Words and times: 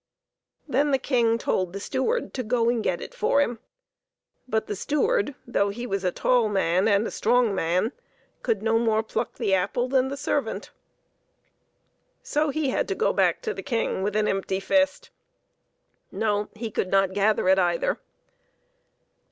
Then 0.67 0.89
the 0.89 0.97
King 0.97 1.37
told 1.37 1.73
the 1.73 1.79
steward 1.79 2.33
to 2.33 2.41
go 2.41 2.69
and 2.69 2.83
get 2.83 3.01
it 3.01 3.13
for 3.13 3.39
him; 3.39 3.59
but 4.47 4.65
the 4.65 4.75
steward, 4.75 5.35
though 5.45 5.69
he 5.69 5.85
was 5.85 6.03
a 6.03 6.11
tall 6.11 6.49
man 6.49 6.87
and 6.87 7.05
a 7.05 7.11
strong 7.11 7.53
man, 7.53 7.91
could 8.41 8.63
no 8.63 8.79
more 8.79 9.03
pluck 9.03 9.35
the 9.35 9.53
apple 9.53 9.87
than 9.87 10.07
the 10.07 10.17
servant. 10.17 10.71
So 12.23 12.49
he 12.49 12.69
had 12.71 12.87
to 12.87 12.95
go 12.95 13.13
back 13.13 13.43
to 13.43 13.53
the 13.53 13.61
King 13.61 14.01
with 14.01 14.15
an 14.15 14.27
empty 14.27 14.59
fist. 14.59 15.11
No; 16.11 16.49
he 16.55 16.71
could 16.71 16.89
not 16.89 17.13
gather 17.13 17.47
it 17.47 17.59
either. 17.59 17.99